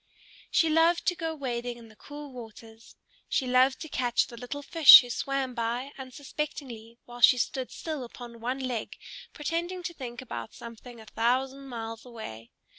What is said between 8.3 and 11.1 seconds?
one leg pretending to think about something a